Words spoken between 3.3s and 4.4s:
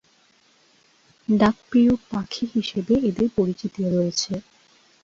পরিচিতি রয়েছে।